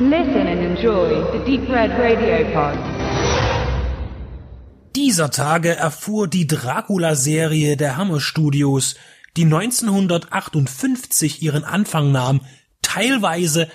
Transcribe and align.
Listen 0.00 0.48
and 0.48 0.60
enjoy 0.60 1.22
the 1.30 1.38
Deep 1.46 1.68
Red 1.70 1.92
Radio 1.92 2.44
Pod. 2.52 2.76
Dieser 4.96 5.30
Tage 5.30 5.76
erfuhr 5.76 6.26
die 6.26 6.48
Dracula-Serie 6.48 7.76
der 7.76 7.96
Hammer 7.96 8.18
Studios, 8.18 8.96
die 9.36 9.44
1958 9.44 11.42
ihren 11.42 11.62
Anfang 11.62 12.10
nahm, 12.10 12.40
teilweise 12.82 13.68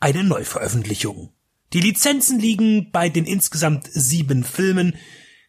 eine 0.00 0.24
Neuveröffentlichung. 0.24 1.34
Die 1.72 1.80
Lizenzen 1.80 2.40
liegen 2.40 2.90
bei 2.90 3.08
den 3.08 3.24
insgesamt 3.24 3.86
sieben 3.92 4.42
Filmen, 4.42 4.96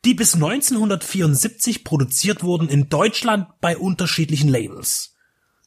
die 0.05 0.13
bis 0.13 0.35
1974 0.35 1.83
produziert 1.83 2.43
wurden 2.43 2.69
in 2.69 2.89
Deutschland 2.89 3.47
bei 3.59 3.75
unterschiedlichen 3.75 4.49
Labels. 4.49 5.15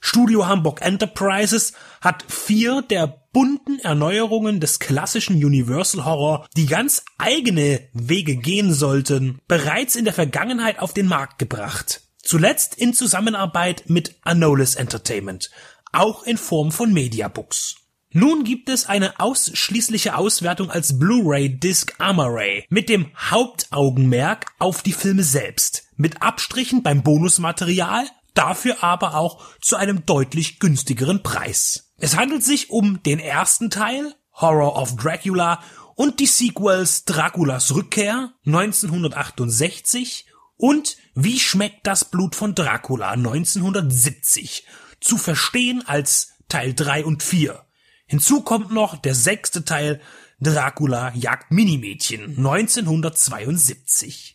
Studio 0.06 0.46
Hamburg 0.46 0.82
Enterprises 0.82 1.72
hat 2.02 2.26
vier 2.28 2.82
der 2.82 3.06
bunten 3.32 3.78
Erneuerungen 3.78 4.60
des 4.60 4.78
klassischen 4.78 5.42
Universal 5.42 6.04
Horror, 6.04 6.46
die 6.58 6.66
ganz 6.66 7.06
eigene 7.16 7.88
Wege 7.94 8.36
gehen 8.36 8.74
sollten, 8.74 9.40
bereits 9.48 9.96
in 9.96 10.04
der 10.04 10.12
Vergangenheit 10.12 10.78
auf 10.78 10.92
den 10.92 11.06
Markt 11.06 11.38
gebracht. 11.38 12.02
Zuletzt 12.22 12.74
in 12.74 12.92
Zusammenarbeit 12.92 13.84
mit 13.88 14.16
Anolis 14.24 14.74
Entertainment, 14.74 15.50
auch 15.92 16.24
in 16.24 16.36
Form 16.36 16.70
von 16.70 16.92
Mediabooks. 16.92 17.76
Nun 18.12 18.44
gibt 18.44 18.68
es 18.68 18.86
eine 18.86 19.18
ausschließliche 19.18 20.18
Auswertung 20.18 20.70
als 20.70 20.98
Blu-ray 20.98 21.48
Disc 21.48 21.94
Armoray 21.98 22.66
mit 22.68 22.90
dem 22.90 23.06
Hauptaugenmerk 23.16 24.52
auf 24.58 24.82
die 24.82 24.92
Filme 24.92 25.24
selbst, 25.24 25.84
mit 25.96 26.20
Abstrichen 26.20 26.82
beim 26.82 27.02
Bonusmaterial, 27.02 28.06
dafür 28.34 28.82
aber 28.82 29.14
auch 29.14 29.42
zu 29.60 29.76
einem 29.76 30.06
deutlich 30.06 30.58
günstigeren 30.58 31.22
Preis. 31.22 31.92
Es 31.96 32.16
handelt 32.16 32.44
sich 32.44 32.70
um 32.70 33.02
den 33.02 33.18
ersten 33.18 33.70
Teil, 33.70 34.14
Horror 34.32 34.76
of 34.76 34.96
Dracula, 34.96 35.60
und 35.94 36.20
die 36.20 36.26
Sequels 36.26 37.04
Draculas 37.04 37.74
Rückkehr 37.74 38.32
1968 38.46 40.26
und 40.56 40.96
Wie 41.14 41.38
schmeckt 41.38 41.86
das 41.86 42.04
Blut 42.04 42.34
von 42.34 42.54
Dracula 42.54 43.10
1970, 43.10 44.66
zu 45.00 45.16
verstehen 45.16 45.82
als 45.86 46.32
Teil 46.48 46.74
3 46.74 47.04
und 47.04 47.22
4. 47.22 47.64
Hinzu 48.06 48.42
kommt 48.42 48.72
noch 48.72 48.96
der 48.96 49.14
sechste 49.14 49.64
Teil 49.64 50.00
Dracula 50.40 51.12
jagt 51.14 51.52
Minimädchen 51.52 52.36
1972. 52.36 54.33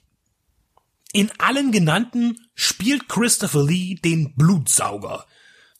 In 1.11 1.31
allen 1.39 1.71
genannten 1.71 2.37
spielt 2.53 3.09
Christopher 3.09 3.63
Lee 3.63 3.95
den 3.95 4.35
Blutsauger. 4.35 5.25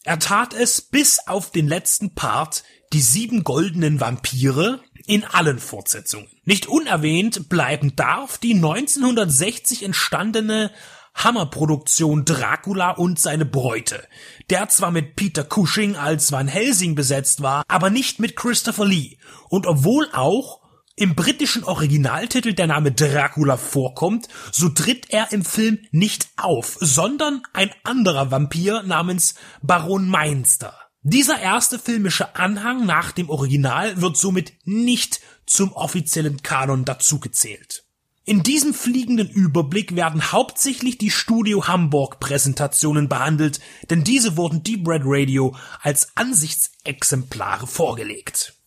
Er 0.03 0.17
tat 0.17 0.53
es 0.53 0.81
bis 0.81 1.19
auf 1.27 1.52
den 1.52 1.67
letzten 1.67 2.16
Part, 2.16 2.63
die 2.94 3.02
sieben 3.02 3.44
goldenen 3.44 4.00
Vampire, 4.00 4.81
in 5.05 5.23
allen 5.23 5.59
Fortsetzungen. 5.59 6.30
Nicht 6.45 6.67
unerwähnt 6.67 7.50
bleiben 7.50 7.95
darf 7.95 8.38
die 8.38 8.55
1960 8.55 9.83
entstandene 9.83 10.72
Hammerproduktion 11.16 12.25
Dracula 12.25 12.91
und 12.91 13.19
seine 13.19 13.45
Bräute, 13.45 14.07
der 14.50 14.69
zwar 14.69 14.91
mit 14.91 15.16
Peter 15.16 15.44
Cushing 15.44 15.95
als 15.95 16.31
Van 16.31 16.47
Helsing 16.47 16.95
besetzt 16.95 17.41
war, 17.41 17.63
aber 17.67 17.89
nicht 17.89 18.19
mit 18.19 18.35
Christopher 18.35 18.85
Lee, 18.85 19.17
und 19.50 19.67
obwohl 19.67 20.07
auch 20.13 20.58
im 21.00 21.16
britischen 21.16 21.64
Originaltitel 21.64 22.53
der 22.53 22.67
Name 22.67 22.92
Dracula 22.92 23.55
vorkommt, 23.55 24.28
so 24.52 24.67
tritt 24.67 25.09
er 25.09 25.31
im 25.31 25.45
Film 25.45 25.80
nicht 25.91 26.28
auf, 26.36 26.78
sondern 26.81 27.41
ein 27.53 27.72
anderer 27.83 28.31
Vampir 28.31 28.83
namens 28.83 29.36
Baron 29.61 30.09
Meinster. 30.09 30.73
Dieser 31.02 31.39
erste 31.39 31.80
filmische 31.80 32.36
Anhang 32.36 32.86
nach 32.86 33.14
dem 33.14 33.30
Original 33.30 34.02
wird 34.02 34.17
somit 34.17 34.53
nicht 34.66 35.22
zum 35.45 35.72
offiziellen 35.72 36.44
Kanon 36.44 36.84
dazugezählt. 36.84 37.85
In 38.25 38.44
diesem 38.44 38.73
fliegenden 38.73 39.29
Überblick 39.29 39.96
werden 39.96 40.34
hauptsächlich 40.34 40.97
die 40.97 41.09
Studio 41.12 41.68
Hamburg 41.68 42.19
Präsentationen 42.19 43.07
behandelt, 43.07 43.62
denn 43.90 44.03
diese 44.03 44.35
wurden 44.35 44.63
Deep 44.63 44.85
Red 44.85 45.03
Radio 45.06 45.56
als 45.81 46.09
Ansichtsexemplare 46.16 47.66
vorgelegt. 47.66 48.59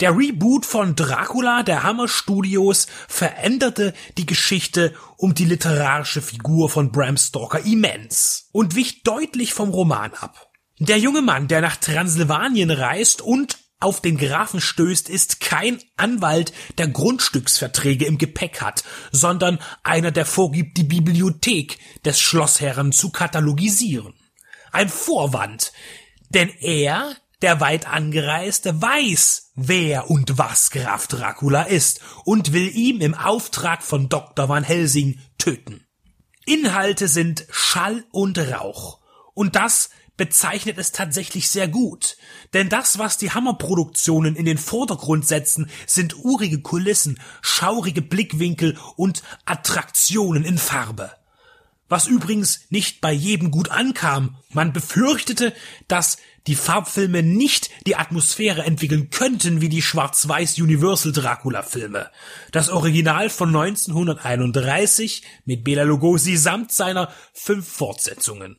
Der 0.00 0.16
Reboot 0.16 0.66
von 0.66 0.96
Dracula 0.96 1.62
der 1.62 1.84
Hammer 1.84 2.08
Studios 2.08 2.88
veränderte 3.06 3.94
die 4.18 4.26
Geschichte 4.26 4.94
um 5.16 5.34
die 5.34 5.44
literarische 5.44 6.20
Figur 6.20 6.68
von 6.68 6.90
Bram 6.90 7.16
Stoker 7.16 7.60
immens 7.60 8.48
und 8.50 8.74
wich 8.74 9.04
deutlich 9.04 9.54
vom 9.54 9.70
Roman 9.70 10.12
ab. 10.14 10.50
Der 10.80 10.98
junge 10.98 11.22
Mann, 11.22 11.46
der 11.46 11.60
nach 11.60 11.76
Transsilvanien 11.76 12.70
reist 12.70 13.22
und 13.22 13.58
auf 13.78 14.00
den 14.00 14.16
Grafen 14.16 14.60
stößt, 14.60 15.08
ist 15.08 15.40
kein 15.40 15.78
Anwalt, 15.96 16.52
der 16.78 16.88
Grundstücksverträge 16.88 18.06
im 18.06 18.18
Gepäck 18.18 18.60
hat, 18.62 18.82
sondern 19.12 19.60
einer, 19.84 20.10
der 20.10 20.26
vorgibt, 20.26 20.76
die 20.76 20.84
Bibliothek 20.84 21.78
des 22.04 22.20
Schlossherren 22.20 22.90
zu 22.90 23.10
katalogisieren. 23.10 24.14
Ein 24.72 24.88
Vorwand, 24.88 25.72
denn 26.30 26.48
er 26.60 27.14
der 27.42 27.60
weit 27.60 27.86
angereiste 27.86 28.80
weiß, 28.80 29.43
wer 29.54 30.10
und 30.10 30.38
was 30.38 30.70
Graf 30.70 31.06
Dracula 31.06 31.62
ist 31.62 32.00
und 32.24 32.52
will 32.52 32.74
ihm 32.76 33.00
im 33.00 33.14
Auftrag 33.14 33.82
von 33.82 34.08
Dr. 34.08 34.48
Van 34.48 34.64
Helsing 34.64 35.20
töten. 35.38 35.86
Inhalte 36.46 37.08
sind 37.08 37.46
Schall 37.50 38.04
und 38.10 38.38
Rauch. 38.38 39.00
Und 39.32 39.56
das 39.56 39.90
bezeichnet 40.16 40.78
es 40.78 40.92
tatsächlich 40.92 41.48
sehr 41.48 41.68
gut. 41.68 42.16
Denn 42.52 42.68
das, 42.68 42.98
was 42.98 43.18
die 43.18 43.32
Hammerproduktionen 43.32 44.36
in 44.36 44.44
den 44.44 44.58
Vordergrund 44.58 45.26
setzen, 45.26 45.70
sind 45.86 46.16
urige 46.16 46.60
Kulissen, 46.60 47.20
schaurige 47.40 48.02
Blickwinkel 48.02 48.78
und 48.96 49.22
Attraktionen 49.44 50.44
in 50.44 50.58
Farbe 50.58 51.10
was 51.88 52.06
übrigens 52.06 52.62
nicht 52.70 53.00
bei 53.00 53.12
jedem 53.12 53.50
gut 53.50 53.70
ankam. 53.70 54.36
Man 54.50 54.72
befürchtete, 54.72 55.52
dass 55.86 56.16
die 56.46 56.54
Farbfilme 56.54 57.22
nicht 57.22 57.70
die 57.86 57.96
Atmosphäre 57.96 58.64
entwickeln 58.64 59.10
könnten 59.10 59.60
wie 59.60 59.68
die 59.68 59.82
schwarz-weiß 59.82 60.58
Universal 60.58 61.12
Dracula 61.12 61.62
Filme. 61.62 62.10
Das 62.52 62.68
Original 62.68 63.30
von 63.30 63.48
1931 63.48 65.22
mit 65.44 65.64
Bela 65.64 65.84
Lugosi 65.84 66.36
samt 66.36 66.72
seiner 66.72 67.12
fünf 67.32 67.66
Fortsetzungen. 67.68 68.58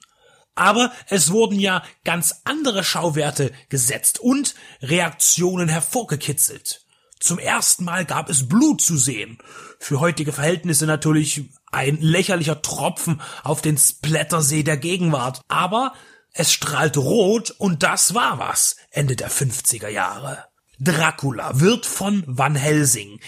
Aber 0.55 0.91
es 1.09 1.31
wurden 1.31 1.59
ja 1.59 1.83
ganz 2.05 2.41
andere 2.45 2.83
Schauwerte 2.83 3.51
gesetzt 3.69 4.19
und 4.19 4.55
Reaktionen 4.81 5.67
hervorgekitzelt. 5.67 6.85
Zum 7.19 7.39
ersten 7.39 7.83
Mal 7.83 8.05
gab 8.05 8.29
es 8.29 8.47
Blut 8.47 8.81
zu 8.81 8.97
sehen. 8.97 9.37
Für 9.79 9.99
heutige 9.99 10.31
Verhältnisse 10.31 10.85
natürlich 10.85 11.49
ein 11.71 11.97
lächerlicher 11.99 12.61
Tropfen 12.61 13.21
auf 13.43 13.61
den 13.61 13.77
Splattersee 13.77 14.63
der 14.63 14.77
Gegenwart. 14.77 15.41
Aber 15.47 15.93
es 16.35 16.51
strahlt 16.51 16.97
rot 16.97 17.51
und 17.57 17.81
das 17.81 18.13
war 18.13 18.37
was 18.37 18.75
Ende 18.91 19.15
der 19.15 19.31
50er 19.31 19.87
Jahre. 19.87 20.45
Dracula 20.79 21.61
wird 21.61 21.85
von 21.85 22.23
Van 22.27 22.55
Helsing, 22.55 23.19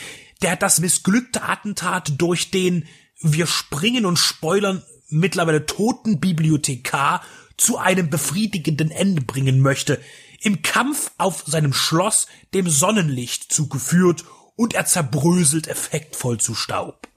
der 0.42 0.52
hat 0.52 0.62
das 0.62 0.82
missglückte 0.82 1.42
Attentat 1.42 2.12
durch 2.18 2.52
den 2.52 2.86
wir 3.20 3.48
springen 3.48 4.06
und 4.06 4.18
spoilern 4.18 4.84
mittlerweile 5.08 5.66
toten 5.66 6.20
Bibliothekar 6.20 7.24
zu 7.56 7.78
einem 7.78 8.10
befriedigenden 8.10 8.92
Ende 8.92 9.22
bringen 9.22 9.62
möchte, 9.62 10.00
im 10.42 10.62
Kampf 10.62 11.12
auf 11.18 11.44
seinem 11.48 11.74
Schloss 11.74 12.28
dem 12.54 12.70
Sonnenlicht 12.70 13.52
zugeführt 13.52 14.26
und 14.56 14.76
er 14.76 14.86
zerbröselt 14.86 15.68
effektvoll 15.68 16.40
zu 16.40 16.54
Staub. 16.54 17.08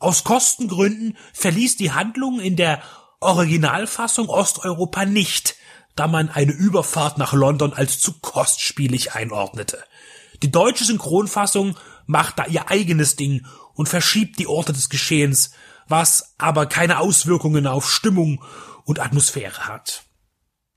Aus 0.00 0.24
Kostengründen 0.24 1.16
verließ 1.32 1.76
die 1.76 1.92
Handlung 1.92 2.40
in 2.40 2.56
der 2.56 2.82
Originalfassung 3.24 4.28
Osteuropa 4.28 5.04
nicht, 5.04 5.56
da 5.96 6.06
man 6.06 6.28
eine 6.28 6.52
Überfahrt 6.52 7.18
nach 7.18 7.32
London 7.32 7.72
als 7.72 8.00
zu 8.00 8.12
kostspielig 8.20 9.14
einordnete. 9.14 9.82
Die 10.42 10.50
deutsche 10.50 10.84
Synchronfassung 10.84 11.76
macht 12.06 12.38
da 12.38 12.46
ihr 12.46 12.70
eigenes 12.70 13.16
Ding 13.16 13.46
und 13.74 13.88
verschiebt 13.88 14.38
die 14.38 14.46
Orte 14.46 14.72
des 14.72 14.88
Geschehens, 14.88 15.52
was 15.88 16.34
aber 16.38 16.66
keine 16.66 16.98
Auswirkungen 16.98 17.66
auf 17.66 17.90
Stimmung 17.90 18.42
und 18.84 19.00
Atmosphäre 19.00 19.66
hat. 19.66 20.04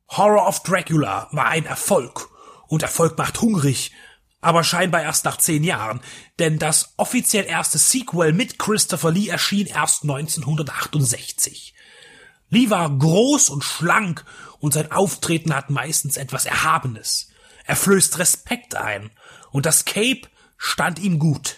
Horror 0.09 0.47
of 0.47 0.63
Dracula 0.63 1.27
war 1.31 1.47
ein 1.47 1.65
Erfolg 1.65 2.29
und 2.67 2.81
Erfolg 2.81 3.17
macht 3.17 3.41
hungrig, 3.41 3.91
aber 4.39 4.63
scheinbar 4.63 5.01
erst 5.01 5.25
nach 5.25 5.37
zehn 5.37 5.63
Jahren, 5.63 5.99
denn 6.39 6.59
das 6.59 6.93
offiziell 6.97 7.45
erste 7.45 7.77
Sequel 7.77 8.33
mit 8.33 8.59
Christopher 8.59 9.11
Lee 9.11 9.27
erschien 9.27 9.67
erst 9.67 10.03
1968. 10.03 11.73
Lee 12.49 12.69
war 12.69 12.89
groß 12.89 13.49
und 13.49 13.63
schlank 13.63 14.25
und 14.59 14.73
sein 14.73 14.91
Auftreten 14.91 15.53
hat 15.53 15.69
meistens 15.69 16.17
etwas 16.17 16.45
Erhabenes. 16.45 17.29
Er 17.65 17.75
flößt 17.75 18.17
Respekt 18.19 18.75
ein 18.75 19.11
und 19.51 19.65
das 19.65 19.85
Cape 19.85 20.21
stand 20.57 20.99
ihm 20.99 21.19
gut. 21.19 21.57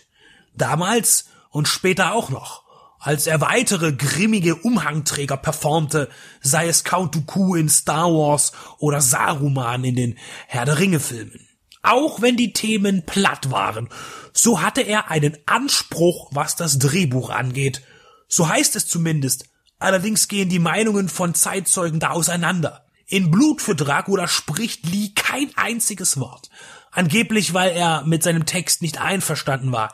Damals 0.55 1.25
und 1.49 1.67
später 1.67 2.13
auch 2.13 2.29
noch 2.29 2.63
als 2.99 3.27
er 3.27 3.39
weitere 3.39 3.93
grimmige 3.93 4.55
Umhangträger 4.55 5.37
performte, 5.37 6.09
sei 6.41 6.67
es 6.67 6.83
Count 6.83 7.15
Dooku 7.15 7.55
in 7.55 7.69
Star 7.69 8.11
Wars 8.11 8.51
oder 8.77 8.99
Saruman 9.01 9.85
in 9.85 9.95
den 9.95 10.17
Herr 10.47 10.65
der 10.65 10.79
Ringe 10.79 10.99
Filmen. 10.99 11.47
Auch 11.81 12.21
wenn 12.21 12.35
die 12.35 12.51
Themen 12.51 13.05
platt 13.05 13.51
waren, 13.51 13.87
so 14.33 14.61
hatte 14.61 14.81
er 14.81 15.09
einen 15.09 15.37
Anspruch, 15.45 16.29
was 16.33 16.57
das 16.57 16.77
Drehbuch 16.77 17.29
angeht. 17.29 17.81
So 18.27 18.49
heißt 18.49 18.75
es 18.75 18.85
zumindest. 18.85 19.45
Allerdings 19.79 20.27
gehen 20.27 20.49
die 20.49 20.59
Meinungen 20.59 21.07
von 21.07 21.33
Zeitzeugen 21.33 21.99
da 21.99 22.11
auseinander. 22.11 22.85
In 23.07 23.31
Blut 23.31 23.61
für 23.61 23.75
Dracula 23.75 24.27
spricht 24.27 24.85
Lee 24.85 25.11
kein 25.15 25.49
einziges 25.55 26.19
Wort. 26.19 26.49
Angeblich, 26.91 27.53
weil 27.53 27.71
er 27.71 28.03
mit 28.03 28.21
seinem 28.21 28.45
Text 28.45 28.81
nicht 28.81 28.99
einverstanden 28.99 29.71
war, 29.71 29.93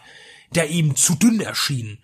der 0.53 0.69
ihm 0.69 0.95
zu 0.95 1.15
dünn 1.15 1.39
erschien. 1.39 1.99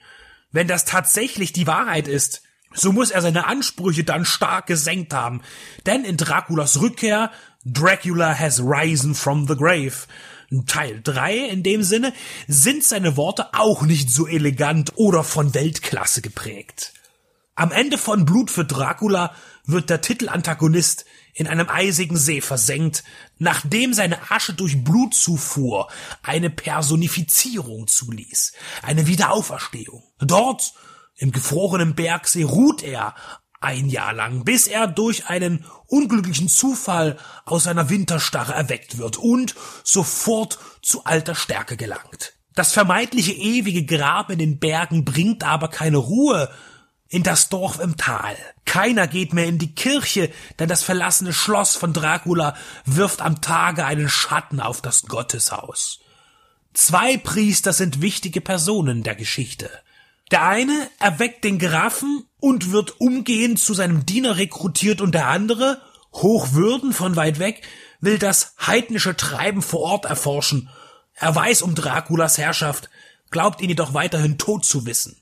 Wenn 0.51 0.67
das 0.67 0.85
tatsächlich 0.85 1.53
die 1.53 1.67
Wahrheit 1.67 2.07
ist, 2.07 2.43
so 2.73 2.91
muss 2.91 3.11
er 3.11 3.21
seine 3.21 3.47
Ansprüche 3.47 4.03
dann 4.03 4.25
stark 4.25 4.67
gesenkt 4.67 5.13
haben. 5.13 5.41
Denn 5.85 6.05
in 6.05 6.17
Draculas 6.17 6.79
Rückkehr, 6.81 7.31
Dracula 7.65 8.37
has 8.37 8.61
risen 8.61 9.15
from 9.15 9.47
the 9.47 9.55
grave, 9.55 10.07
Teil 10.67 11.01
3 11.03 11.37
in 11.49 11.63
dem 11.63 11.83
Sinne, 11.83 12.13
sind 12.47 12.83
seine 12.83 13.17
Worte 13.17 13.53
auch 13.53 13.83
nicht 13.83 14.09
so 14.09 14.27
elegant 14.27 14.91
oder 14.95 15.23
von 15.23 15.53
Weltklasse 15.53 16.21
geprägt. 16.21 16.93
Am 17.61 17.71
Ende 17.71 17.99
von 17.99 18.25
Blut 18.25 18.49
für 18.49 18.65
Dracula 18.65 19.35
wird 19.67 19.91
der 19.91 20.01
Titelantagonist 20.01 21.05
in 21.35 21.45
einem 21.45 21.69
eisigen 21.69 22.17
See 22.17 22.41
versenkt, 22.41 23.03
nachdem 23.37 23.93
seine 23.93 24.31
Asche 24.31 24.55
durch 24.55 24.83
Blutzufuhr 24.83 25.87
eine 26.23 26.49
Personifizierung 26.49 27.85
zuließ, 27.85 28.53
eine 28.81 29.05
Wiederauferstehung. 29.05 30.01
Dort, 30.17 30.73
im 31.15 31.31
gefrorenen 31.31 31.93
Bergsee, 31.93 32.45
ruht 32.45 32.81
er 32.81 33.13
ein 33.59 33.89
Jahr 33.89 34.13
lang, 34.13 34.43
bis 34.43 34.65
er 34.65 34.87
durch 34.87 35.27
einen 35.27 35.63
unglücklichen 35.85 36.47
Zufall 36.47 37.19
aus 37.45 37.65
seiner 37.65 37.91
Winterstarre 37.91 38.53
erweckt 38.53 38.97
wird 38.97 39.17
und 39.17 39.53
sofort 39.83 40.57
zu 40.81 41.03
alter 41.03 41.35
Stärke 41.35 41.77
gelangt. 41.77 42.33
Das 42.55 42.73
vermeintliche 42.73 43.33
ewige 43.33 43.85
Grab 43.85 44.31
in 44.31 44.39
den 44.39 44.57
Bergen 44.57 45.05
bringt 45.05 45.43
aber 45.43 45.67
keine 45.67 45.97
Ruhe, 45.97 46.49
in 47.11 47.23
das 47.23 47.49
Dorf 47.49 47.79
im 47.79 47.97
Tal. 47.97 48.35
Keiner 48.65 49.05
geht 49.05 49.33
mehr 49.33 49.45
in 49.45 49.59
die 49.59 49.75
Kirche, 49.75 50.31
denn 50.57 50.69
das 50.69 50.81
verlassene 50.81 51.33
Schloss 51.33 51.75
von 51.75 51.91
Dracula 51.91 52.55
wirft 52.85 53.21
am 53.21 53.41
Tage 53.41 53.85
einen 53.85 54.07
Schatten 54.07 54.61
auf 54.61 54.81
das 54.81 55.03
Gotteshaus. 55.03 55.99
Zwei 56.73 57.17
Priester 57.17 57.73
sind 57.73 58.01
wichtige 58.01 58.39
Personen 58.39 59.03
der 59.03 59.15
Geschichte. 59.15 59.69
Der 60.31 60.47
eine 60.47 60.89
erweckt 60.99 61.43
den 61.43 61.59
Grafen 61.59 62.23
und 62.39 62.71
wird 62.71 63.01
umgehend 63.01 63.59
zu 63.59 63.73
seinem 63.73 64.05
Diener 64.05 64.37
rekrutiert 64.37 65.01
und 65.01 65.13
der 65.13 65.27
andere, 65.27 65.81
hochwürden 66.13 66.93
von 66.93 67.17
weit 67.17 67.39
weg, 67.39 67.67
will 67.99 68.19
das 68.19 68.55
heidnische 68.65 69.17
Treiben 69.17 69.61
vor 69.61 69.81
Ort 69.81 70.05
erforschen. 70.05 70.69
Er 71.13 71.35
weiß 71.35 71.61
um 71.61 71.75
Draculas 71.75 72.37
Herrschaft, 72.37 72.89
glaubt 73.31 73.59
ihn 73.59 73.67
jedoch 73.67 73.93
weiterhin 73.93 74.37
tot 74.37 74.63
zu 74.63 74.85
wissen. 74.85 75.20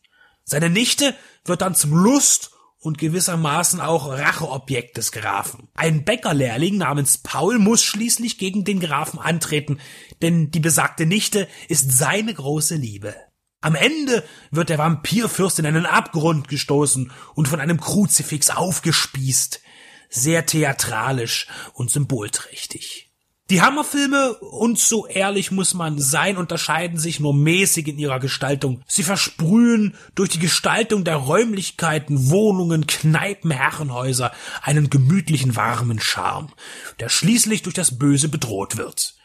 Seine 0.50 0.72
Nichte 0.72 1.16
wird 1.46 1.62
dann 1.62 1.76
zum 1.76 1.94
Lust 1.94 2.52
und 2.80 2.98
gewissermaßen 2.98 3.80
auch 3.80 4.08
Racheobjekt 4.08 4.98
des 4.98 5.12
Grafen. 5.12 5.68
Ein 5.76 6.06
Bäckerlehrling 6.06 6.78
namens 6.78 7.20
Paul 7.20 7.60
muss 7.60 7.84
schließlich 7.84 8.40
gegen 8.40 8.64
den 8.64 8.80
Grafen 8.80 9.20
antreten, 9.20 9.80
denn 10.24 10.50
die 10.50 10.60
besagte 10.60 11.06
Nichte 11.06 11.48
ist 11.68 11.92
seine 11.92 12.34
große 12.34 12.76
Liebe. 12.76 13.16
Am 13.62 13.76
Ende 13.76 14.24
wird 14.50 14.70
der 14.70 14.80
Vampirfürst 14.80 15.60
in 15.60 15.68
einen 15.68 15.86
Abgrund 15.86 16.48
gestoßen 16.48 17.12
und 17.36 17.48
von 17.48 17.60
einem 17.60 17.80
Kruzifix 17.80 18.50
aufgespießt. 18.50 19.62
Sehr 20.10 20.48
theatralisch 20.48 21.48
und 21.74 21.92
symbolträchtig. 21.92 23.09
Die 23.50 23.64
Hammerfilme, 23.64 24.36
und 24.36 24.78
so 24.78 25.08
ehrlich 25.08 25.50
muss 25.50 25.74
man 25.74 25.98
sein, 25.98 26.38
unterscheiden 26.38 27.00
sich 27.00 27.20
nur 27.20 27.34
mäßig 27.34 27.88
in 27.88 27.98
ihrer 27.98 28.20
Gestaltung. 28.20 28.84
Sie 28.86 29.02
versprühen 29.02 29.96
durch 30.14 30.30
die 30.30 30.38
Gestaltung 30.38 31.04
der 31.04 31.16
Räumlichkeiten, 31.16 32.30
Wohnungen, 32.30 32.86
Kneipen, 32.86 33.50
Herrenhäuser 33.50 34.32
einen 34.62 34.92
gemütlichen, 34.92 35.56
warmen 35.56 36.00
Charme, 36.00 36.54
der 37.00 37.10
schließlich 37.10 37.64
durch 37.64 37.74
das 37.74 37.98
Böse 37.98 38.30
bedroht 38.30 38.78
wird. 38.78 39.16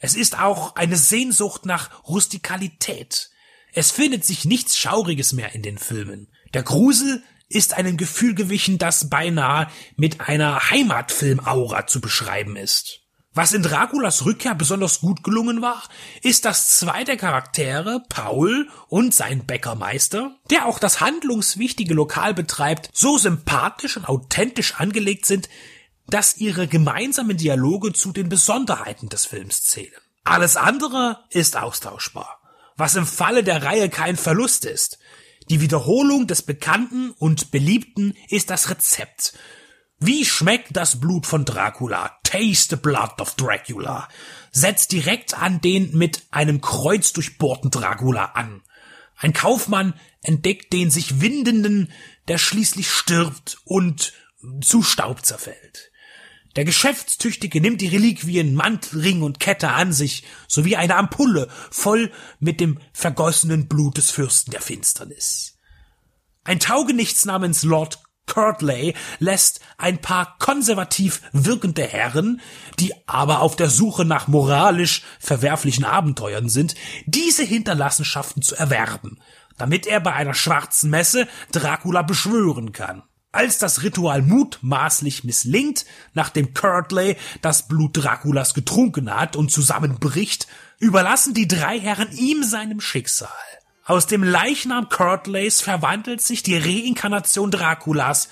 Es 0.00 0.16
ist 0.16 0.38
auch 0.38 0.76
eine 0.76 0.96
Sehnsucht 0.96 1.64
nach 1.64 2.06
Rustikalität. 2.06 3.30
Es 3.72 3.90
findet 3.90 4.26
sich 4.26 4.44
nichts 4.44 4.76
Schauriges 4.76 5.32
mehr 5.32 5.54
in 5.54 5.62
den 5.62 5.78
Filmen. 5.78 6.28
Der 6.52 6.62
Grusel 6.62 7.22
ist 7.48 7.72
einem 7.72 7.96
Gefühl 7.96 8.34
gewichen, 8.34 8.76
das 8.76 9.08
beinahe 9.08 9.68
mit 9.96 10.20
einer 10.20 10.68
Heimatfilmaura 10.68 11.86
zu 11.86 12.02
beschreiben 12.02 12.56
ist. 12.56 13.01
Was 13.34 13.54
in 13.54 13.62
Draculas 13.62 14.26
Rückkehr 14.26 14.54
besonders 14.54 15.00
gut 15.00 15.24
gelungen 15.24 15.62
war, 15.62 15.82
ist, 16.20 16.44
dass 16.44 16.76
zwei 16.76 17.02
der 17.02 17.16
Charaktere, 17.16 18.02
Paul 18.10 18.68
und 18.88 19.14
sein 19.14 19.46
Bäckermeister, 19.46 20.36
der 20.50 20.66
auch 20.66 20.78
das 20.78 21.00
handlungswichtige 21.00 21.94
Lokal 21.94 22.34
betreibt, 22.34 22.90
so 22.92 23.16
sympathisch 23.16 23.96
und 23.96 24.06
authentisch 24.06 24.74
angelegt 24.74 25.24
sind, 25.24 25.48
dass 26.08 26.36
ihre 26.36 26.68
gemeinsamen 26.68 27.38
Dialoge 27.38 27.94
zu 27.94 28.12
den 28.12 28.28
Besonderheiten 28.28 29.08
des 29.08 29.24
Films 29.24 29.64
zählen. 29.64 29.92
Alles 30.24 30.58
andere 30.58 31.24
ist 31.30 31.56
austauschbar, 31.56 32.38
was 32.76 32.96
im 32.96 33.06
Falle 33.06 33.42
der 33.42 33.62
Reihe 33.62 33.88
kein 33.88 34.18
Verlust 34.18 34.66
ist. 34.66 34.98
Die 35.48 35.62
Wiederholung 35.62 36.26
des 36.26 36.42
Bekannten 36.42 37.12
und 37.12 37.50
Beliebten 37.50 38.14
ist 38.28 38.50
das 38.50 38.68
Rezept, 38.68 39.32
wie 39.98 40.24
schmeckt 40.24 40.76
das 40.76 41.00
Blut 41.00 41.26
von 41.26 41.44
Dracula? 41.44 42.18
Taste 42.32 42.70
the 42.70 42.80
blood 42.80 43.20
of 43.20 43.34
Dracula. 43.34 44.08
Setzt 44.52 44.92
direkt 44.92 45.34
an 45.34 45.60
den 45.60 45.94
mit 45.94 46.22
einem 46.30 46.62
Kreuz 46.62 47.12
durchbohrten 47.12 47.70
Dracula 47.70 48.24
an. 48.32 48.62
Ein 49.18 49.34
Kaufmann 49.34 49.92
entdeckt 50.22 50.72
den 50.72 50.90
sich 50.90 51.20
windenden, 51.20 51.92
der 52.28 52.38
schließlich 52.38 52.90
stirbt 52.90 53.58
und 53.64 54.14
zu 54.62 54.82
Staub 54.82 55.26
zerfällt. 55.26 55.90
Der 56.56 56.64
Geschäftstüchtige 56.64 57.60
nimmt 57.60 57.82
die 57.82 57.88
Reliquien, 57.88 58.54
Mantel, 58.54 59.00
Ring 59.00 59.20
und 59.20 59.38
Kette 59.38 59.68
an 59.68 59.92
sich, 59.92 60.24
sowie 60.48 60.76
eine 60.76 60.96
Ampulle 60.96 61.48
voll 61.70 62.10
mit 62.40 62.60
dem 62.60 62.80
vergossenen 62.94 63.68
Blut 63.68 63.98
des 63.98 64.10
Fürsten 64.10 64.52
der 64.52 64.62
Finsternis. 64.62 65.58
Ein 66.44 66.60
Taugenichts 66.60 67.26
namens 67.26 67.62
Lord 67.62 68.02
Curtley 68.26 68.94
lässt 69.18 69.60
ein 69.78 69.98
paar 69.98 70.36
konservativ 70.38 71.22
wirkende 71.32 71.82
Herren, 71.82 72.40
die 72.78 72.92
aber 73.06 73.40
auf 73.40 73.56
der 73.56 73.68
Suche 73.68 74.04
nach 74.04 74.28
moralisch 74.28 75.02
verwerflichen 75.18 75.84
Abenteuern 75.84 76.48
sind, 76.48 76.74
diese 77.06 77.42
Hinterlassenschaften 77.42 78.42
zu 78.42 78.54
erwerben, 78.56 79.20
damit 79.58 79.86
er 79.86 80.00
bei 80.00 80.12
einer 80.12 80.34
schwarzen 80.34 80.90
Messe 80.90 81.28
Dracula 81.50 82.02
beschwören 82.02 82.72
kann. 82.72 83.02
Als 83.34 83.56
das 83.56 83.82
Ritual 83.82 84.20
mutmaßlich 84.20 85.24
misslingt, 85.24 85.86
nachdem 86.12 86.52
Curtley 86.52 87.16
das 87.40 87.66
Blut 87.66 87.96
Draculas 87.96 88.52
getrunken 88.52 89.14
hat 89.14 89.36
und 89.36 89.50
zusammenbricht, 89.50 90.46
überlassen 90.78 91.32
die 91.32 91.48
drei 91.48 91.80
Herren 91.80 92.12
ihm 92.12 92.44
seinem 92.44 92.80
Schicksal. 92.80 93.30
Aus 93.84 94.06
dem 94.06 94.22
Leichnam 94.22 94.88
Curtleys 94.88 95.60
verwandelt 95.60 96.20
sich 96.22 96.44
die 96.44 96.56
Reinkarnation 96.56 97.50
Draculas, 97.50 98.28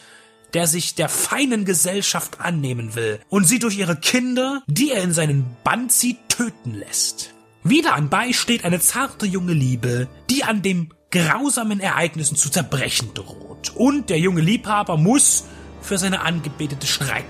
der 0.54 0.68
sich 0.68 0.94
der 0.94 1.08
feinen 1.08 1.64
Gesellschaft 1.64 2.40
annehmen 2.40 2.94
will 2.94 3.18
und 3.28 3.48
sie 3.48 3.58
durch 3.58 3.76
ihre 3.76 3.96
Kinder, 3.96 4.62
die 4.68 4.92
er 4.92 5.02
in 5.02 5.12
seinen 5.12 5.56
Bann 5.64 5.90
zieht, 5.90 6.28
töten 6.28 6.74
lässt. 6.74 7.34
Wieder 7.64 7.94
anbei 7.94 8.32
steht 8.32 8.64
eine 8.64 8.78
zarte 8.78 9.26
junge 9.26 9.52
Liebe, 9.52 10.06
die 10.30 10.44
an 10.44 10.62
dem 10.62 10.90
grausamen 11.10 11.80
Ereignissen 11.80 12.36
zu 12.36 12.48
zerbrechen 12.48 13.12
droht. 13.14 13.72
Und 13.74 14.08
der 14.08 14.20
junge 14.20 14.42
Liebhaber 14.42 14.96
muss 14.96 15.46
für 15.82 15.98
seine 15.98 16.20
Angebetete 16.20 16.86
streiten. 16.86 17.26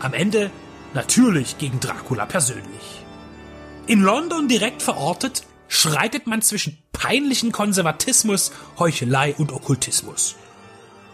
Am 0.00 0.14
Ende 0.14 0.50
natürlich 0.94 1.58
gegen 1.58 1.80
Dracula 1.80 2.24
persönlich. 2.24 3.04
In 3.86 4.00
London 4.00 4.48
direkt 4.48 4.80
verortet 4.80 5.42
schreitet 5.72 6.26
man 6.26 6.42
zwischen 6.42 6.76
peinlichen 6.92 7.50
Konservatismus, 7.50 8.52
Heuchelei 8.78 9.34
und 9.34 9.52
Okkultismus. 9.52 10.36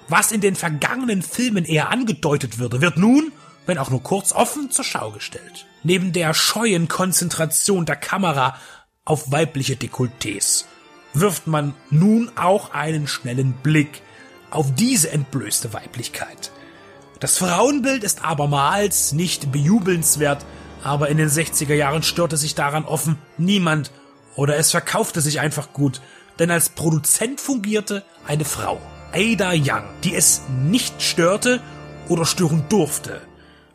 Was 0.08 0.32
in 0.32 0.40
den 0.40 0.56
vergangenen 0.56 1.22
Filmen 1.22 1.64
eher 1.64 1.90
angedeutet 1.90 2.58
würde, 2.58 2.80
wird 2.80 2.96
nun, 2.96 3.30
wenn 3.66 3.78
auch 3.78 3.90
nur 3.90 4.02
kurz 4.02 4.32
offen, 4.32 4.72
zur 4.72 4.84
Schau 4.84 5.12
gestellt. 5.12 5.66
Neben 5.84 6.12
der 6.12 6.34
scheuen 6.34 6.88
Konzentration 6.88 7.86
der 7.86 7.94
Kamera 7.94 8.56
auf 9.04 9.30
weibliche 9.30 9.76
Dekolletés 9.76 10.64
wirft 11.14 11.46
man 11.46 11.72
nun 11.90 12.32
auch 12.34 12.72
einen 12.72 13.06
schnellen 13.06 13.52
Blick 13.52 14.02
auf 14.50 14.74
diese 14.74 15.12
entblößte 15.12 15.72
Weiblichkeit. 15.72 16.50
Das 17.20 17.38
Frauenbild 17.38 18.02
ist 18.02 18.24
abermals 18.24 19.12
nicht 19.12 19.52
bejubelnswert, 19.52 20.44
aber 20.82 21.10
in 21.10 21.16
den 21.16 21.28
60er 21.28 21.74
Jahren 21.74 22.02
störte 22.02 22.36
sich 22.36 22.56
daran 22.56 22.84
offen 22.84 23.18
niemand 23.36 23.92
oder 24.38 24.56
es 24.56 24.70
verkaufte 24.70 25.20
sich 25.20 25.40
einfach 25.40 25.72
gut, 25.72 26.00
denn 26.38 26.52
als 26.52 26.68
Produzent 26.68 27.40
fungierte 27.40 28.04
eine 28.24 28.44
Frau, 28.44 28.80
Ada 29.12 29.50
Young, 29.52 29.82
die 30.04 30.14
es 30.14 30.42
nicht 30.62 31.02
störte 31.02 31.60
oder 32.08 32.24
stören 32.24 32.64
durfte, 32.68 33.20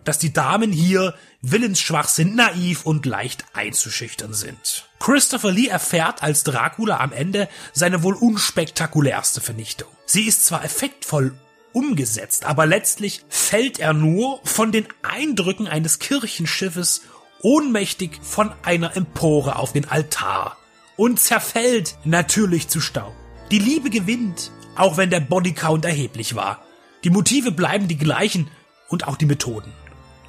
dass 0.06 0.20
die 0.20 0.32
Damen 0.32 0.72
hier 0.72 1.16
willensschwach 1.42 2.08
sind, 2.08 2.38
naiv 2.38 2.86
und 2.86 3.06
leicht 3.06 3.44
einzuschüchtern 3.52 4.34
sind. 4.34 4.88
Christopher 5.00 5.52
Lee 5.52 5.68
erfährt 5.68 6.24
als 6.24 6.46
Dracula 6.46 7.02
am 7.02 7.12
Ende 7.12 7.50
seine 7.74 8.02
wohl 8.02 8.16
unspektakulärste 8.16 9.42
Vernichtung. 9.42 9.90
Sie 10.06 10.24
ist 10.24 10.46
zwar 10.46 10.64
effektvoll 10.64 11.36
umgesetzt, 11.74 12.46
aber 12.46 12.66
letztlich 12.66 13.26
fällt 13.28 13.80
er 13.80 13.92
nur 13.92 14.40
von 14.46 14.72
den 14.72 14.88
Eindrücken 15.02 15.68
eines 15.68 16.00
Kirchenschiffes 16.00 17.02
ohnmächtig 17.44 18.20
von 18.24 18.52
einer 18.64 18.98
Empore 18.98 19.58
auf 19.58 19.74
den 19.74 19.88
Altar 19.88 20.58
und 20.96 21.20
zerfällt 21.20 21.98
natürlich 22.04 22.68
zu 22.68 22.82
Staub. 22.82 23.14
Die 23.52 23.60
Liebe 23.60 23.90
gewinnt, 23.92 24.52
auch 24.76 24.98
wenn 24.98 25.12
der 25.12 25.20
Bodycount 25.20 25.86
erheblich 25.86 26.36
war. 26.36 26.64
Die 27.04 27.10
Motive 27.10 27.52
bleiben 27.52 27.88
die 27.88 27.98
gleichen 27.98 28.50
und 28.90 29.08
auch 29.08 29.18
die 29.18 29.26
Methoden. 29.26 29.72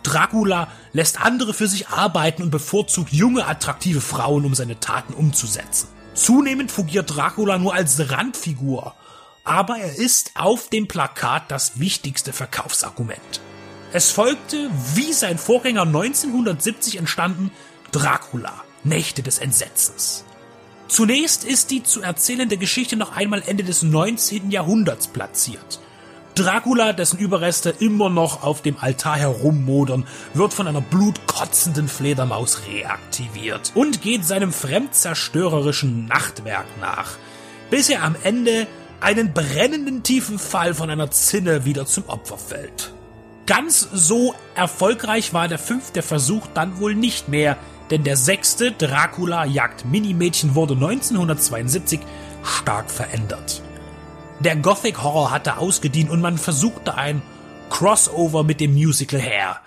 Dracula 0.02 0.68
lässt 0.92 1.20
andere 1.20 1.54
für 1.54 1.68
sich 1.68 1.88
arbeiten 1.88 2.42
und 2.42 2.50
bevorzugt 2.50 3.12
junge, 3.12 3.46
attraktive 3.46 4.00
Frauen, 4.00 4.44
um 4.44 4.54
seine 4.54 4.78
Taten 4.80 5.14
umzusetzen. 5.14 5.88
Zunehmend 6.14 6.70
fungiert 6.70 7.16
Dracula 7.16 7.58
nur 7.58 7.74
als 7.74 8.10
Randfigur, 8.10 8.94
aber 9.44 9.78
er 9.78 9.94
ist 9.94 10.32
auf 10.34 10.68
dem 10.68 10.88
Plakat 10.88 11.50
das 11.50 11.78
wichtigste 11.80 12.32
Verkaufsargument. 12.32 13.40
Es 13.94 14.10
folgte, 14.10 14.68
wie 14.96 15.12
sein 15.12 15.38
Vorgänger 15.38 15.82
1970 15.82 16.98
entstanden, 16.98 17.52
Dracula, 17.92 18.52
Nächte 18.82 19.22
des 19.22 19.38
Entsetzens. 19.38 20.24
Zunächst 20.88 21.44
ist 21.44 21.70
die 21.70 21.84
zu 21.84 22.02
erzählende 22.02 22.56
Geschichte 22.56 22.96
noch 22.96 23.14
einmal 23.14 23.44
Ende 23.46 23.62
des 23.62 23.84
19. 23.84 24.50
Jahrhunderts 24.50 25.06
platziert. 25.06 25.78
Dracula, 26.34 26.92
dessen 26.92 27.20
Überreste 27.20 27.70
immer 27.70 28.10
noch 28.10 28.42
auf 28.42 28.62
dem 28.62 28.78
Altar 28.80 29.16
herummodern, 29.16 30.08
wird 30.32 30.52
von 30.52 30.66
einer 30.66 30.80
blutkotzenden 30.80 31.86
Fledermaus 31.86 32.62
reaktiviert 32.66 33.70
und 33.76 34.02
geht 34.02 34.24
seinem 34.24 34.52
fremdzerstörerischen 34.52 36.06
Nachtwerk 36.06 36.66
nach, 36.80 37.12
bis 37.70 37.90
er 37.90 38.02
am 38.02 38.16
Ende 38.24 38.66
einen 38.98 39.32
brennenden 39.32 40.02
tiefen 40.02 40.40
Fall 40.40 40.74
von 40.74 40.90
einer 40.90 41.12
Zinne 41.12 41.64
wieder 41.64 41.86
zum 41.86 42.08
Opfer 42.08 42.38
fällt. 42.38 42.92
Ganz 43.46 43.88
so 43.92 44.34
erfolgreich 44.54 45.34
war 45.34 45.48
der 45.48 45.58
fünfte 45.58 46.02
Versuch 46.02 46.46
dann 46.54 46.78
wohl 46.78 46.94
nicht 46.94 47.28
mehr, 47.28 47.58
denn 47.90 48.02
der 48.02 48.16
sechste 48.16 48.72
Dracula 48.72 49.44
jagt 49.44 49.84
Minimädchen 49.84 50.54
wurde 50.54 50.74
1972 50.74 52.00
stark 52.42 52.90
verändert. 52.90 53.62
Der 54.40 54.56
Gothic 54.56 55.02
Horror 55.02 55.30
hatte 55.30 55.58
ausgedient 55.58 56.10
und 56.10 56.20
man 56.20 56.38
versuchte 56.38 56.94
ein 56.94 57.22
Crossover 57.68 58.44
mit 58.44 58.60
dem 58.60 58.72
Musical 58.72 59.20
Hair. 59.20 59.60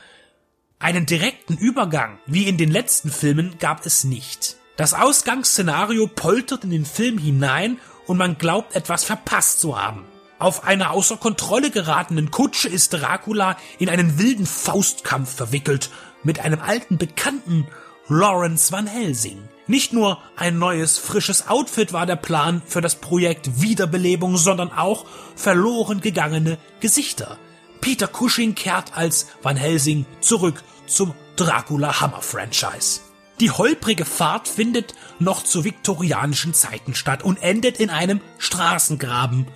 Einen 0.80 1.06
direkten 1.06 1.56
Übergang, 1.56 2.20
wie 2.26 2.48
in 2.48 2.58
den 2.58 2.72
letzten 2.72 3.12
Filmen, 3.12 3.58
gab 3.60 3.86
es 3.86 4.04
nicht. 4.04 4.58
Das 4.76 4.94
Ausgangsszenario 4.94 6.08
poltert 6.08 6.64
in 6.64 6.70
den 6.72 6.86
Film 6.86 7.18
hinein 7.18 7.80
und 8.08 8.18
man 8.18 8.38
glaubt 8.38 8.76
etwas 8.76 9.04
verpasst 9.04 9.60
zu 9.60 9.80
haben. 9.80 10.06
Auf 10.40 10.64
einer 10.64 10.92
außer 10.92 11.18
Kontrolle 11.18 11.72
geratenen 11.72 12.30
Kutsche 12.30 12.70
ist 12.70 12.94
Dracula 12.94 13.58
in 13.80 13.90
einen 13.90 14.20
wilden 14.20 14.46
Faustkampf 14.46 15.34
verwickelt 15.34 15.90
mit 16.24 16.40
einem 16.40 16.62
alten 16.62 16.98
Bekannten 16.98 17.68
Lawrence 18.08 18.72
Van 18.72 18.86
Helsing. 18.86 19.50
Nicht 19.66 19.94
nur 19.94 20.22
ein 20.36 20.60
neues, 20.60 21.00
frisches 21.00 21.48
Outfit 21.48 21.92
war 21.92 22.06
der 22.06 22.16
Plan 22.16 22.62
für 22.66 22.82
das 22.82 22.96
Projekt 22.96 23.62
Wiederbelebung, 23.62 24.38
sondern 24.38 24.72
auch 24.72 25.06
verloren 25.36 26.02
gegangene 26.02 26.58
Gesichter. 26.80 27.38
Peter 27.82 28.08
Cushing 28.08 28.54
kehrt 28.54 28.96
als 28.96 29.28
Van 29.42 29.58
Helsing 29.58 30.06
zurück 30.22 30.64
zum 30.86 31.16
Dracula 31.36 32.00
Hammer 32.00 32.22
Franchise. 32.22 33.02
Die 33.40 33.52
holprige 33.52 34.06
Fahrt 34.06 34.48
findet 34.48 34.96
noch 35.20 35.44
zu 35.44 35.64
viktorianischen 35.64 36.54
Zeiten 36.54 36.96
statt 36.96 37.24
und 37.24 37.42
endet 37.44 37.80
in 37.80 37.90
einem 37.90 38.22
Straßengraben. 38.40 39.48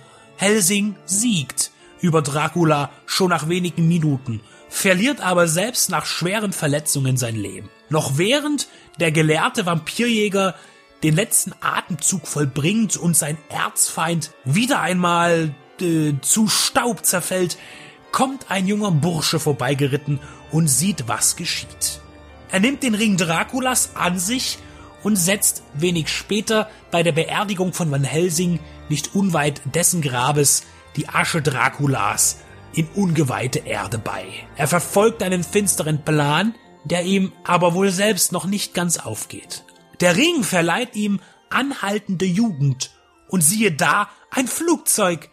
Helsing 0.42 0.96
siegt 1.04 1.70
über 2.00 2.20
Dracula 2.20 2.90
schon 3.06 3.30
nach 3.30 3.48
wenigen 3.48 3.86
Minuten, 3.86 4.40
verliert 4.68 5.20
aber 5.20 5.46
selbst 5.46 5.88
nach 5.88 6.04
schweren 6.04 6.52
Verletzungen 6.52 7.16
sein 7.16 7.36
Leben. 7.36 7.70
Noch 7.90 8.18
während 8.18 8.66
der 8.98 9.12
gelehrte 9.12 9.66
Vampirjäger 9.66 10.56
den 11.04 11.14
letzten 11.14 11.52
Atemzug 11.60 12.26
vollbringt 12.26 12.96
und 12.96 13.16
sein 13.16 13.38
Erzfeind 13.50 14.32
wieder 14.44 14.80
einmal 14.80 15.54
äh, 15.80 16.14
zu 16.22 16.48
Staub 16.48 17.04
zerfällt, 17.04 17.56
kommt 18.10 18.50
ein 18.50 18.66
junger 18.66 18.90
Bursche 18.90 19.38
vorbeigeritten 19.38 20.18
und 20.50 20.66
sieht, 20.66 21.06
was 21.06 21.36
geschieht. 21.36 22.00
Er 22.50 22.58
nimmt 22.58 22.82
den 22.82 22.96
Ring 22.96 23.16
Draculas 23.16 23.94
an 23.94 24.18
sich 24.18 24.58
und 25.02 25.16
setzt 25.16 25.62
wenig 25.74 26.08
später 26.08 26.68
bei 26.90 27.02
der 27.02 27.12
Beerdigung 27.12 27.72
von 27.72 27.90
Van 27.90 28.04
Helsing 28.04 28.60
nicht 28.88 29.14
unweit 29.14 29.60
dessen 29.64 30.02
Grabes 30.02 30.64
die 30.96 31.08
Asche 31.08 31.42
Draculas 31.42 32.38
in 32.74 32.86
ungeweihte 32.94 33.60
Erde 33.60 33.98
bei. 33.98 34.26
Er 34.56 34.68
verfolgt 34.68 35.22
einen 35.22 35.44
finsteren 35.44 36.04
Plan, 36.04 36.54
der 36.84 37.04
ihm 37.04 37.32
aber 37.44 37.74
wohl 37.74 37.90
selbst 37.90 38.32
noch 38.32 38.46
nicht 38.46 38.74
ganz 38.74 38.98
aufgeht. 38.98 39.64
Der 40.00 40.16
Ring 40.16 40.42
verleiht 40.42 40.96
ihm 40.96 41.20
anhaltende 41.50 42.24
Jugend 42.24 42.90
und 43.28 43.42
siehe 43.42 43.72
da, 43.72 44.08
ein 44.30 44.48
Flugzeug. 44.48 45.28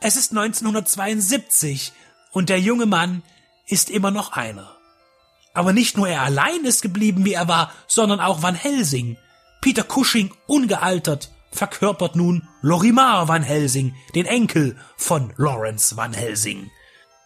Es 0.00 0.16
ist 0.16 0.30
1972 0.32 1.92
und 2.32 2.48
der 2.48 2.60
junge 2.60 2.86
Mann 2.86 3.22
ist 3.66 3.90
immer 3.90 4.10
noch 4.10 4.32
einer. 4.32 4.73
Aber 5.54 5.72
nicht 5.72 5.96
nur 5.96 6.08
er 6.08 6.22
allein 6.22 6.64
ist 6.64 6.82
geblieben, 6.82 7.24
wie 7.24 7.34
er 7.34 7.48
war, 7.48 7.72
sondern 7.86 8.20
auch 8.20 8.42
Van 8.42 8.56
Helsing. 8.56 9.16
Peter 9.60 9.84
Cushing, 9.84 10.32
ungealtert, 10.46 11.30
verkörpert 11.52 12.16
nun 12.16 12.48
Lorimar 12.60 13.28
Van 13.28 13.42
Helsing, 13.42 13.94
den 14.14 14.26
Enkel 14.26 14.76
von 14.96 15.32
Lawrence 15.36 15.96
Van 15.96 16.12
Helsing. 16.12 16.70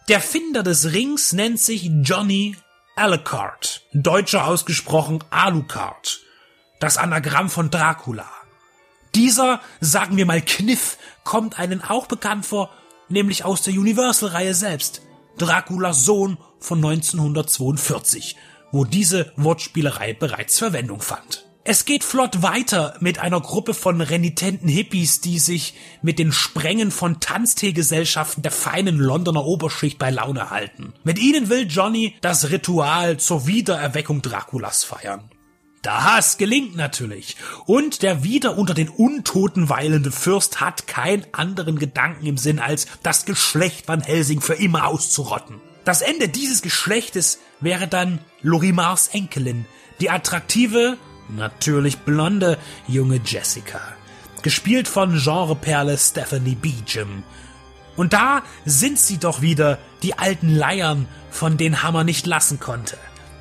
Der 0.07 0.21
Finder 0.21 0.63
des 0.63 0.93
Rings 0.93 1.33
nennt 1.33 1.59
sich 1.59 1.89
Johnny 2.03 2.55
Alucard, 2.95 3.83
deutscher 3.93 4.45
ausgesprochen 4.45 5.23
Alucard, 5.29 6.19
das 6.79 6.97
Anagramm 6.97 7.49
von 7.49 7.69
Dracula. 7.69 8.29
Dieser, 9.15 9.61
sagen 9.79 10.17
wir 10.17 10.25
mal 10.25 10.41
Kniff, 10.41 10.97
kommt 11.23 11.59
einen 11.59 11.83
auch 11.83 12.05
bekannt 12.07 12.45
vor, 12.45 12.69
nämlich 13.07 13.43
aus 13.45 13.63
der 13.63 13.73
Universal-Reihe 13.73 14.53
selbst, 14.53 15.01
Draculas 15.39 16.03
Sohn 16.03 16.37
von 16.59 16.77
1942, 16.79 18.35
wo 18.71 18.83
diese 18.83 19.31
Wortspielerei 19.37 20.13
bereits 20.13 20.59
Verwendung 20.59 21.01
fand. 21.01 21.45
Es 21.63 21.85
geht 21.85 22.03
flott 22.03 22.41
weiter 22.41 22.95
mit 22.99 23.19
einer 23.19 23.39
Gruppe 23.39 23.73
von 23.73 24.01
renitenten 24.01 24.67
Hippies, 24.67 25.21
die 25.21 25.39
sich 25.39 25.75
mit 26.01 26.19
den 26.19 26.31
Sprengen 26.31 26.91
von 26.91 27.19
Tanzteegesellschaften 27.19 28.43
der 28.43 28.51
feinen 28.51 28.97
Londoner 28.97 29.45
Oberschicht 29.45 29.97
bei 29.99 30.09
Laune 30.09 30.49
halten. 30.49 30.93
Mit 31.03 31.19
ihnen 31.19 31.49
will 31.49 31.67
Johnny 31.69 32.15
das 32.21 32.49
Ritual 32.49 33.17
zur 33.17 33.47
Wiedererweckung 33.47 34.21
Draculas 34.21 34.83
feiern. 34.83 35.29
Das 35.81 36.37
gelingt 36.37 36.75
natürlich. 36.75 37.37
Und 37.65 38.01
der 38.01 38.23
wieder 38.23 38.57
unter 38.57 38.73
den 38.73 38.89
Untoten 38.89 39.69
weilende 39.69 40.11
Fürst 40.11 40.59
hat 40.59 40.87
keinen 40.87 41.25
anderen 41.31 41.79
Gedanken 41.79 42.25
im 42.25 42.37
Sinn, 42.37 42.59
als 42.59 42.87
das 43.01 43.25
Geschlecht 43.25 43.87
Van 43.87 44.01
Helsing 44.01 44.41
für 44.41 44.55
immer 44.55 44.87
auszurotten. 44.87 45.61
Das 45.85 46.01
Ende 46.01 46.27
dieses 46.27 46.61
Geschlechtes 46.61 47.39
wäre 47.61 47.87
dann 47.87 48.19
Lorimars 48.41 49.07
Enkelin, 49.07 49.65
die 50.01 50.09
attraktive, 50.09 50.97
natürlich 51.29 51.99
blonde 51.99 52.57
junge 52.87 53.21
Jessica. 53.25 53.79
Gespielt 54.41 54.87
von 54.87 55.17
Genreperle 55.17 55.97
Stephanie 55.97 56.55
Beecham. 56.55 57.23
Und 57.95 58.13
da 58.13 58.43
sind 58.65 58.99
sie 58.99 59.17
doch 59.17 59.41
wieder, 59.41 59.77
die 60.03 60.17
alten 60.17 60.55
Leiern, 60.55 61.07
von 61.31 61.57
denen 61.57 61.83
Hammer 61.83 62.03
nicht 62.03 62.25
lassen 62.25 62.59
konnte. 62.59 62.97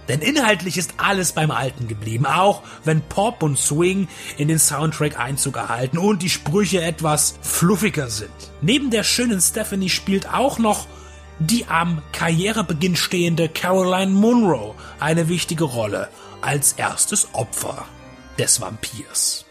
Denn 0.09 0.21
inhaltlich 0.21 0.79
ist 0.79 0.95
alles 0.97 1.33
beim 1.33 1.51
Alten 1.51 1.87
geblieben, 1.87 2.27
auch 2.27 2.63
wenn 2.85 3.03
Pop 3.03 3.43
und 3.43 3.59
Swing 3.59 4.09
in 4.39 4.49
den 4.49 4.59
Soundtrack 4.59 5.19
Einzug 5.19 5.57
erhalten 5.57 5.99
und 5.99 6.23
die 6.23 6.31
Sprüche 6.31 6.83
etwas 6.83 7.39
fluffiger 7.43 8.09
sind. 8.09 8.31
Neben 8.63 8.91
der 8.91 9.05
schönen 9.05 9.41
Stephanie 9.41 9.91
spielt 9.91 10.33
auch 10.33 10.59
noch 10.59 10.87
die 11.39 11.67
am 11.67 12.03
Karrierebeginn 12.13 12.97
stehende 12.97 13.49
Caroline 13.49 14.11
Munro 14.11 14.75
eine 14.99 15.29
wichtige 15.29 15.65
Rolle 15.65 16.09
als 16.41 16.73
erstes 16.73 17.29
Opfer 17.33 17.87
des 18.39 18.61
Vampirs. 18.61 19.48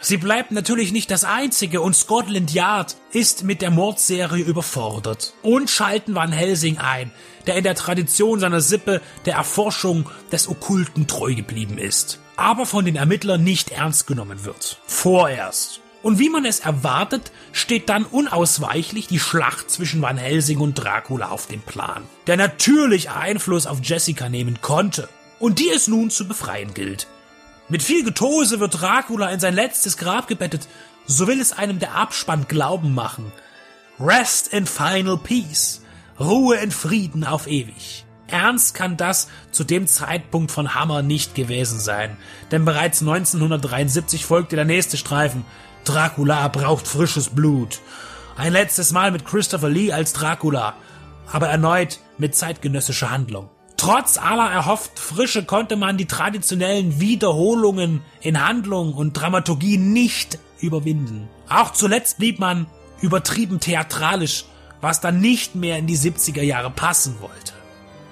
Sie 0.00 0.16
bleibt 0.16 0.52
natürlich 0.52 0.92
nicht 0.92 1.10
das 1.10 1.24
einzige 1.24 1.80
und 1.80 1.94
Scotland 1.94 2.52
Yard 2.54 2.96
ist 3.12 3.42
mit 3.42 3.62
der 3.62 3.72
Mordserie 3.72 4.44
überfordert 4.44 5.34
und 5.42 5.70
schalten 5.70 6.14
Van 6.14 6.30
Helsing 6.30 6.78
ein, 6.78 7.10
der 7.46 7.56
in 7.56 7.64
der 7.64 7.74
Tradition 7.74 8.38
seiner 8.38 8.60
Sippe 8.60 9.00
der 9.26 9.34
Erforschung 9.34 10.08
des 10.30 10.48
Okkulten 10.48 11.08
treu 11.08 11.34
geblieben 11.34 11.78
ist, 11.78 12.20
aber 12.36 12.64
von 12.64 12.84
den 12.84 12.94
Ermittlern 12.94 13.42
nicht 13.42 13.72
ernst 13.72 14.06
genommen 14.06 14.44
wird. 14.44 14.80
Vorerst. 14.86 15.80
Und 16.00 16.20
wie 16.20 16.28
man 16.28 16.44
es 16.44 16.60
erwartet, 16.60 17.32
steht 17.50 17.88
dann 17.88 18.04
unausweichlich 18.04 19.08
die 19.08 19.18
Schlacht 19.18 19.68
zwischen 19.68 20.00
Van 20.00 20.16
Helsing 20.16 20.60
und 20.60 20.74
Dracula 20.74 21.30
auf 21.30 21.48
dem 21.48 21.60
Plan, 21.60 22.04
der 22.28 22.36
natürlich 22.36 23.10
Einfluss 23.10 23.66
auf 23.66 23.80
Jessica 23.82 24.28
nehmen 24.28 24.60
konnte 24.62 25.08
und 25.40 25.58
die 25.58 25.70
es 25.70 25.88
nun 25.88 26.10
zu 26.10 26.28
befreien 26.28 26.72
gilt. 26.72 27.08
Mit 27.70 27.82
viel 27.82 28.02
Getose 28.02 28.60
wird 28.60 28.80
Dracula 28.80 29.28
in 29.30 29.40
sein 29.40 29.54
letztes 29.54 29.98
Grab 29.98 30.26
gebettet, 30.26 30.66
so 31.06 31.26
will 31.26 31.38
es 31.38 31.52
einem 31.52 31.78
der 31.78 31.94
Abspann 31.94 32.46
Glauben 32.48 32.94
machen. 32.94 33.30
Rest 34.00 34.54
in 34.54 34.66
final 34.66 35.18
peace, 35.18 35.82
Ruhe 36.18 36.56
in 36.56 36.70
Frieden 36.70 37.24
auf 37.24 37.46
ewig. 37.46 38.06
Ernst 38.26 38.74
kann 38.74 38.96
das 38.96 39.28
zu 39.50 39.64
dem 39.64 39.86
Zeitpunkt 39.86 40.50
von 40.50 40.74
Hammer 40.74 41.02
nicht 41.02 41.34
gewesen 41.34 41.78
sein, 41.78 42.16
denn 42.50 42.64
bereits 42.64 43.00
1973 43.02 44.24
folgte 44.24 44.56
der 44.56 44.64
nächste 44.64 44.96
Streifen. 44.96 45.44
Dracula 45.84 46.48
braucht 46.48 46.86
frisches 46.86 47.28
Blut. 47.30 47.80
Ein 48.36 48.52
letztes 48.52 48.92
Mal 48.92 49.10
mit 49.10 49.26
Christopher 49.26 49.68
Lee 49.68 49.92
als 49.92 50.14
Dracula, 50.14 50.74
aber 51.30 51.48
erneut 51.48 51.98
mit 52.16 52.34
zeitgenössischer 52.34 53.10
Handlung. 53.10 53.50
Trotz 53.78 54.18
aller 54.18 54.50
erhofft 54.50 54.98
Frische 54.98 55.44
konnte 55.44 55.76
man 55.76 55.96
die 55.96 56.06
traditionellen 56.06 57.00
Wiederholungen 57.00 58.02
in 58.20 58.44
Handlung 58.44 58.92
und 58.92 59.12
Dramaturgie 59.12 59.78
nicht 59.78 60.38
überwinden. 60.60 61.28
Auch 61.48 61.72
zuletzt 61.72 62.18
blieb 62.18 62.40
man 62.40 62.66
übertrieben 63.00 63.60
theatralisch, 63.60 64.44
was 64.80 65.00
dann 65.00 65.20
nicht 65.20 65.54
mehr 65.54 65.78
in 65.78 65.86
die 65.86 65.96
70er 65.96 66.42
Jahre 66.42 66.70
passen 66.70 67.20
wollte. 67.20 67.52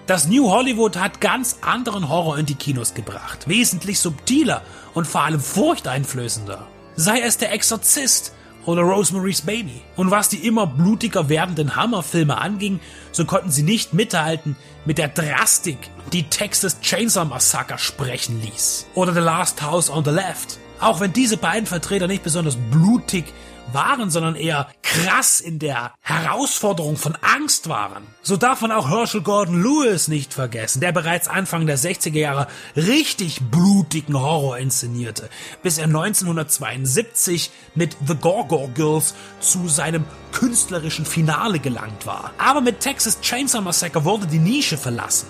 Das 0.07 0.29
New 0.29 0.49
Hollywood 0.49 0.97
hat 0.97 1.21
ganz 1.21 1.59
anderen 1.63 2.09
Horror 2.09 2.39
in 2.39 2.47
die 2.47 2.55
Kinos 2.55 2.95
gebracht, 2.95 3.49
wesentlich 3.49 3.99
subtiler 3.99 4.63
und 4.95 5.09
vor 5.09 5.23
allem 5.23 5.41
furchteinflößender. 5.41 6.65
Sei 6.95 7.21
es 7.21 7.39
der 7.39 7.53
Exorzist 7.53 8.33
oder 8.67 8.83
Rosemary's 8.83 9.41
Baby. 9.41 9.81
Und 9.97 10.11
was 10.11 10.29
die 10.29 10.47
immer 10.47 10.67
blutiger 10.67 11.29
werdenden 11.29 11.77
Hammerfilme 11.77 12.37
anging, 12.39 12.81
so 13.13 13.25
konnten 13.25 13.51
sie 13.51 13.63
nicht 13.63 13.95
mithalten 13.95 14.57
mit 14.85 14.99
der 14.99 15.09
Drastik, 15.09 15.79
die 16.13 16.25
Texas 16.25 16.81
Chainsaw 16.81 17.25
Massacre 17.25 17.79
sprechen 17.79 18.43
ließ. 18.43 18.89
Oder 18.95 19.15
The 19.15 19.21
Last 19.21 19.63
House 19.63 19.89
on 19.89 20.05
the 20.05 20.11
Left. 20.11 20.59
Auch 20.81 21.01
wenn 21.01 21.13
diese 21.13 21.39
beiden 21.39 21.67
Vertreter 21.67 22.07
nicht 22.07 22.23
besonders 22.23 22.59
blutig 22.71 23.33
waren, 23.73 24.11
sondern 24.11 24.37
eher 24.37 24.69
krass 24.83 25.41
in 25.41 25.59
der 25.59 25.93
Herausforderung 26.01 26.97
von 26.97 27.17
Angst 27.21 27.69
waren. 27.69 28.07
So 28.23 28.37
darf 28.37 28.61
man 28.61 28.73
auch 28.73 28.89
Herschel 28.89 29.23
Gordon 29.23 29.63
Lewis 29.63 30.09
nicht 30.09 30.33
vergessen, 30.33 30.81
der 30.81 30.93
bereits 30.93 31.29
Anfang 31.29 31.67
der 31.67 31.79
60er 31.79 32.19
Jahre 32.19 32.47
richtig 32.77 33.41
blutigen 33.51 34.19
Horror 34.21 34.59
inszenierte, 34.59 35.29
bis 35.63 35.79
er 35.79 35.85
1972 35.85 37.51
mit 37.75 37.97
The 38.07 38.15
Gorgor 38.17 38.69
Girls 38.69 39.15
zu 39.41 39.69
seinem 39.69 40.05
künstlerischen 40.33 41.07
Finale 41.07 41.59
gelangt 41.59 42.07
war. 42.07 42.33
Aber 42.39 42.61
mit 42.61 42.81
Texas 42.81 43.21
Chainsaw 43.21 43.63
Massacre 43.63 44.05
wurde 44.05 44.27
die 44.27 44.39
Nische 44.39 44.77
verlassen 44.77 45.29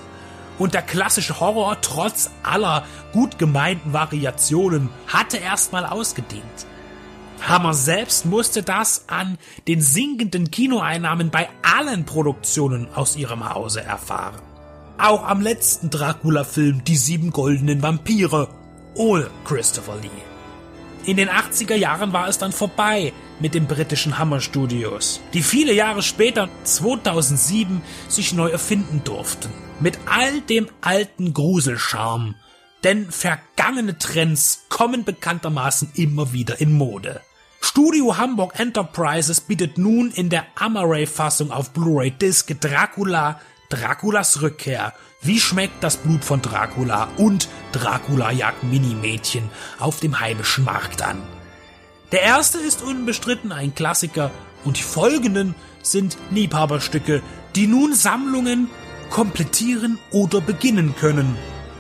und 0.58 0.74
der 0.74 0.82
klassische 0.82 1.40
Horror 1.40 1.80
trotz 1.80 2.30
aller 2.42 2.84
gut 3.12 3.38
gemeinten 3.38 3.92
Variationen 3.92 4.90
hatte 5.06 5.36
erstmal 5.38 5.86
ausgedient. 5.86 6.66
Hammer 7.42 7.74
selbst 7.74 8.26
musste 8.26 8.62
das 8.62 9.04
an 9.08 9.38
den 9.68 9.80
sinkenden 9.80 10.50
Kinoeinnahmen 10.50 11.30
bei 11.30 11.48
allen 11.62 12.04
Produktionen 12.04 12.88
aus 12.94 13.16
ihrem 13.16 13.48
Hause 13.52 13.82
erfahren. 13.82 14.40
Auch 14.98 15.24
am 15.24 15.40
letzten 15.40 15.90
Dracula-Film 15.90 16.84
Die 16.84 16.96
sieben 16.96 17.30
goldenen 17.30 17.82
Vampire 17.82 18.48
ohne 18.94 19.28
Christopher 19.44 19.96
Lee. 20.00 20.08
In 21.04 21.16
den 21.16 21.28
80er 21.28 21.76
Jahren 21.76 22.12
war 22.12 22.28
es 22.28 22.38
dann 22.38 22.50
vorbei 22.50 23.12
mit 23.38 23.54
den 23.54 23.66
britischen 23.66 24.18
Hammer 24.18 24.40
Studios, 24.40 25.20
die 25.34 25.42
viele 25.42 25.72
Jahre 25.72 26.02
später, 26.02 26.48
2007, 26.64 27.82
sich 28.08 28.32
neu 28.32 28.48
erfinden 28.48 29.02
durften. 29.04 29.50
Mit 29.78 29.98
all 30.06 30.40
dem 30.40 30.66
alten 30.80 31.32
Gruselcharme. 31.32 32.34
Denn 32.86 33.10
vergangene 33.10 33.98
Trends 33.98 34.66
kommen 34.68 35.02
bekanntermaßen 35.02 35.90
immer 35.94 36.32
wieder 36.32 36.60
in 36.60 36.72
Mode. 36.72 37.20
Studio 37.60 38.16
Hamburg 38.16 38.60
Enterprises 38.60 39.40
bietet 39.40 39.76
nun 39.76 40.12
in 40.12 40.30
der 40.30 40.46
Amaray-Fassung 40.54 41.50
auf 41.50 41.72
Blu-ray 41.72 42.12
Disc 42.12 42.54
Dracula, 42.60 43.40
Draculas 43.70 44.40
Rückkehr. 44.40 44.92
Wie 45.20 45.40
schmeckt 45.40 45.82
das 45.82 45.96
Blut 45.96 46.24
von 46.24 46.40
Dracula 46.42 47.08
und 47.16 47.48
Dracula 47.72 48.30
jagt 48.30 48.62
Minimädchen 48.62 49.50
auf 49.80 49.98
dem 49.98 50.20
heimischen 50.20 50.62
Markt 50.62 51.02
an? 51.02 51.20
Der 52.12 52.22
erste 52.22 52.58
ist 52.58 52.82
unbestritten 52.82 53.50
ein 53.50 53.74
Klassiker 53.74 54.30
und 54.62 54.78
die 54.78 54.84
folgenden 54.84 55.56
sind 55.82 56.16
Liebhaberstücke, 56.30 57.20
die 57.56 57.66
nun 57.66 57.96
Sammlungen 57.96 58.70
komplettieren 59.10 59.98
oder 60.12 60.40
beginnen 60.40 60.94
können. 60.94 61.36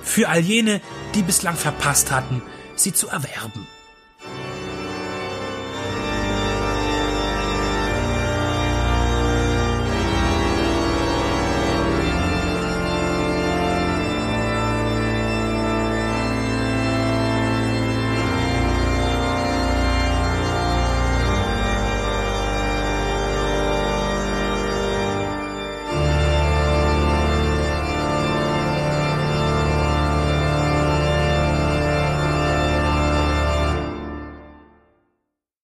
Für 0.06 0.28
all 0.28 0.40
jene, 0.40 0.80
die 1.14 1.22
bislang 1.22 1.56
verpasst 1.56 2.10
hatten, 2.10 2.40
sie 2.76 2.94
zu 2.94 3.08
erwerben. 3.08 3.66